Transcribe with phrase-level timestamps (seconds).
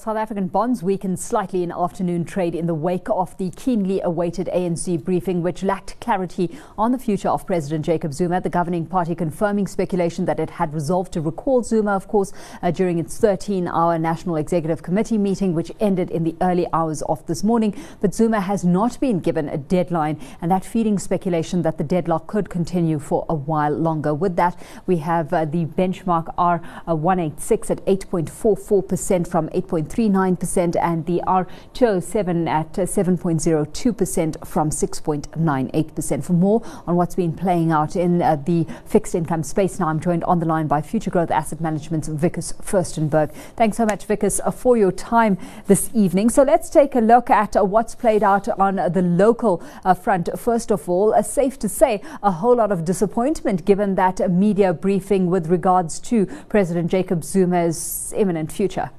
[0.00, 4.46] South African bonds weakened slightly in afternoon trade in the wake of the keenly awaited
[4.46, 8.40] ANC briefing, which lacked clarity on the future of President Jacob Zuma.
[8.40, 12.70] The governing party confirming speculation that it had resolved to recall Zuma, of course, uh,
[12.70, 17.26] during its 13 hour National Executive Committee meeting, which ended in the early hours of
[17.26, 17.76] this morning.
[18.00, 22.26] But Zuma has not been given a deadline, and that feeding speculation that the deadlock
[22.26, 24.14] could continue for a while longer.
[24.14, 29.89] With that, we have uh, the benchmark R186 at 8.44% from 8.
[29.90, 36.24] 6.39% and the R207 at 7.02% from 6.98%.
[36.24, 40.00] For more on what's been playing out in uh, the fixed income space now, I'm
[40.00, 43.32] joined on the line by Futuregrowth Asset Management's Wikus Furstenberg.
[43.56, 46.30] Thanks so much, Wikus, uh, for your time this evening.
[46.30, 50.28] So let's take a look at uh, what's played out on the local uh, front.
[50.38, 54.72] First of all, uh, safe to say a whole lot of disappointment given that media
[54.72, 58.90] briefing with regards to President Jacob Zuma's imminent future.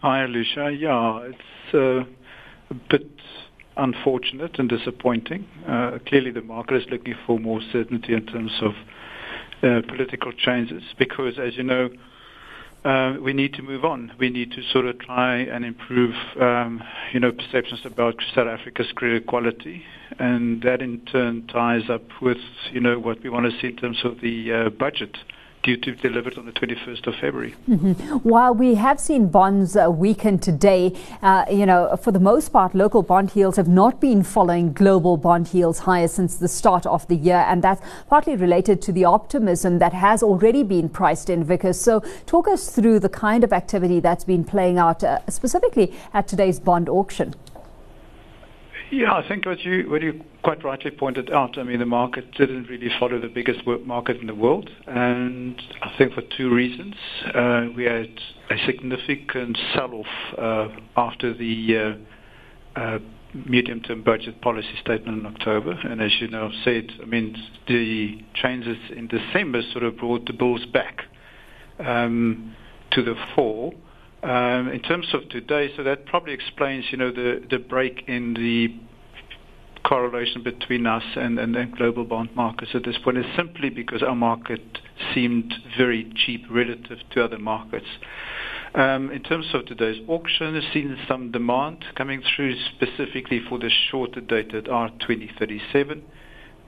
[0.00, 0.80] Hi, Alishia.
[0.80, 2.08] Yeah, it's uh,
[2.70, 3.10] a bit
[3.76, 5.44] unfortunate and disappointing.
[5.66, 8.74] Uh, clearly, the market is looking for more certainty in terms of
[9.64, 11.88] uh, political changes because, as you know,
[13.20, 14.12] we need to move on.
[14.20, 16.80] We need to sort of try and improve, um,
[17.12, 19.82] you know, perceptions about South Africa's credit quality,
[20.20, 22.38] and that in turn ties up with,
[22.70, 25.16] you know, what we want to see in terms of the budget
[25.68, 27.54] due to be delivered on the 21st of February.
[27.68, 27.92] Mm-hmm.
[28.26, 32.74] While we have seen bonds uh, weaken today, uh, you know, for the most part,
[32.74, 37.06] local bond yields have not been following global bond yields higher since the start of
[37.08, 41.44] the year, and that's partly related to the optimism that has already been priced in,
[41.44, 41.74] Wikus.
[41.74, 46.26] So, talk us through the kind of activity that's been playing out uh, specifically at
[46.26, 47.34] today's bond auction.
[48.90, 51.58] Yeah, I think what you what you quite rightly pointed out.
[51.58, 55.92] I mean, the market didn't really follow the biggest market in the world, and I
[55.98, 56.94] think for two reasons.
[57.34, 58.08] Uh, we had
[58.50, 60.06] a significant sell-off
[60.38, 61.98] uh, after the
[62.76, 62.98] uh, uh,
[63.34, 68.78] medium-term budget policy statement in October, and as you know, said, I mean, the changes
[68.96, 71.02] in December sort of brought the bulls back
[71.78, 72.56] um,
[72.92, 73.74] to the fore.
[74.22, 78.34] Um, in terms of today, so that probably explains, you know, the, the break in
[78.34, 78.74] the
[79.88, 84.16] correlation between us and, and global bond markets at this point is simply because our
[84.16, 84.60] market
[85.14, 87.86] seemed very cheap relative to other markets.
[88.74, 93.70] Um, in terms of today's auction, we've seen some demand coming through specifically for the
[93.90, 96.02] shorter dated R2037.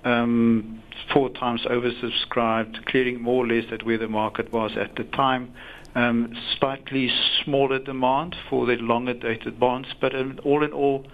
[0.04, 5.04] Um, four times oversubscribed, clearing more or less at where the market was at the
[5.04, 5.52] time.
[5.94, 7.10] Um, slightly
[7.44, 11.04] smaller demand for the longer dated bonds, but um, all in all,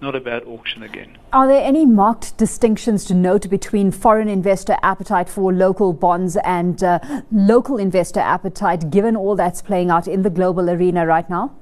[0.00, 1.16] not a bad auction again.
[1.32, 6.82] Are there any marked distinctions to note between foreign investor appetite for local bonds and
[6.82, 6.98] uh,
[7.30, 11.54] local investor appetite, given all that's playing out in the global arena right now?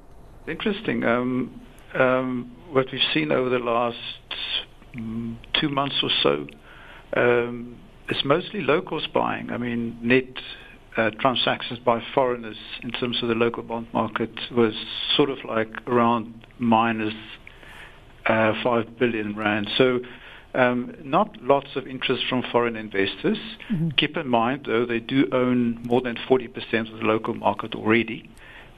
[0.49, 1.04] Interesting.
[1.04, 1.60] Um,
[1.94, 3.99] um, what we've seen over the last
[4.97, 6.47] mm, two months or so
[7.17, 7.78] um,
[8.09, 9.50] is mostly locals buying.
[9.50, 10.25] I mean, net
[10.97, 14.75] uh, transactions by foreigners in terms of the local bond market was
[15.17, 17.15] sort of like around minus
[18.27, 19.69] uh, 5 billion rand.
[19.77, 20.00] So
[20.55, 23.39] um, not lots of interest from foreign investors.
[23.73, 23.91] Mm-hmm.
[23.97, 28.29] Keep in mind, though, they do own more than 40% of the local market already.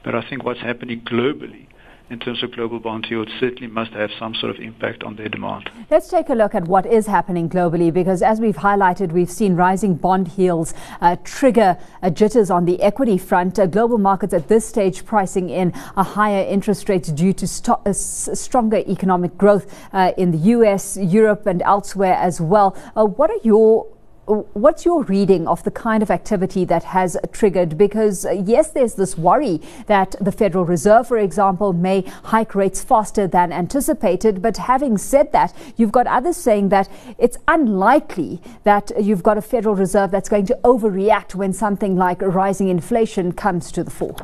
[0.03, 1.67] But I think what's happening globally
[2.09, 5.29] in terms of global bond yields certainly must have some sort of impact on their
[5.29, 5.69] demand.
[5.89, 9.55] Let's take a look at what is happening globally because as we've highlighted, we've seen
[9.55, 13.57] rising bond yields uh, trigger uh, jitters on the equity front.
[13.57, 17.79] Uh, global markets at this stage pricing in a higher interest rate due to st-
[17.85, 22.77] uh, stronger economic growth uh, in the US, Europe, and elsewhere as well.
[22.95, 23.87] Uh, what are your
[24.27, 27.77] What's your reading of the kind of activity that has triggered?
[27.77, 32.83] Because, uh, yes, there's this worry that the Federal Reserve, for example, may hike rates
[32.83, 34.41] faster than anticipated.
[34.41, 36.89] But having said that, you've got others saying that
[37.19, 42.19] it's unlikely that you've got a Federal Reserve that's going to overreact when something like
[42.23, 44.15] rising inflation comes to the fore.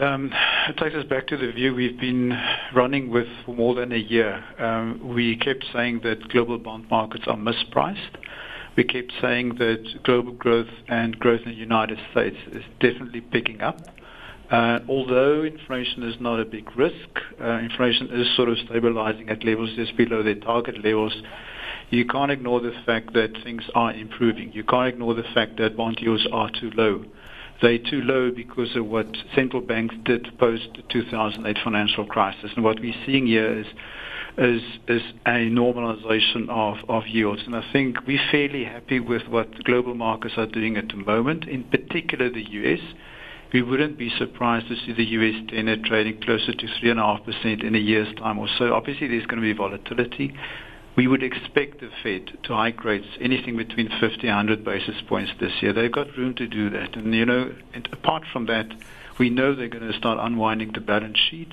[0.00, 0.32] Um,
[0.68, 2.38] it takes us back to the view we've been
[2.74, 4.44] running with for more than a year.
[4.58, 8.16] Um, we kept saying that global bond markets are mispriced.
[8.76, 13.60] We kept saying that global growth and growth in the United States is definitely picking
[13.60, 13.78] up.
[14.50, 17.08] Uh, although inflation is not a big risk,
[17.40, 21.14] uh, inflation is sort of stabilizing at levels just below their target levels.
[21.90, 24.52] You can't ignore the fact that things are improving.
[24.52, 27.04] You can't ignore the fact that bond yields are too low
[27.62, 32.50] they're too low because of what central banks did post the 2008 financial crisis.
[32.54, 33.66] And what we're seeing here is
[34.36, 34.62] is
[35.26, 37.42] a normalization of, yields.
[37.46, 41.44] And I think we're fairly happy with what global markets are doing at the moment,
[41.44, 42.80] in particular the US.
[43.52, 47.78] we wouldn't be surprised to see the US 10 trading closer to 3.5% in a
[47.78, 48.74] year's time or so.
[48.74, 50.34] Obviously, there's going to be volatility.
[50.96, 55.32] We would expect the Fed to hike rates anything between 50 and 100 basis points
[55.40, 55.72] this year.
[55.72, 56.96] They've got room to do that.
[56.96, 57.52] And, you know,
[57.92, 58.66] apart from that,
[59.18, 61.52] we know they're going to start unwinding the balance sheet.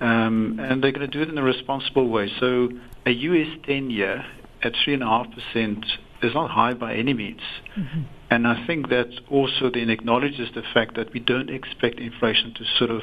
[0.00, 2.30] Um, and they're going to do it in a responsible way.
[2.40, 2.68] So
[3.06, 4.24] a US 10 year
[4.62, 5.84] at 3.5%
[6.22, 7.40] is not high by any means.
[7.78, 8.02] Mm-hmm.
[8.30, 12.64] And I think that also then acknowledges the fact that we don't expect inflation to
[12.78, 13.02] sort of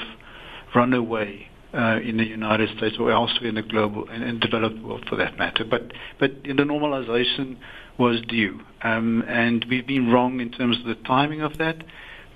[0.75, 4.81] run away uh, in the United States or elsewhere in the global and, and developed
[4.81, 5.63] world for that matter.
[5.63, 7.57] But but the normalization
[7.97, 11.83] was due, um, and we've been wrong in terms of the timing of that.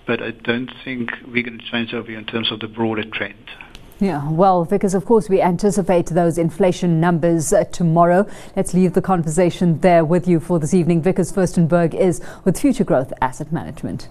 [0.08, 3.50] But I don't think we're going to change over in terms of the broader trend.
[4.06, 8.28] Yeah, well, because of course we anticipate those inflation numbers uh, tomorrow.
[8.56, 11.02] Let's leave the conversation there with you for this evening.
[11.02, 14.10] Wikus Furstenberg is with Futuregrowth Asset Management.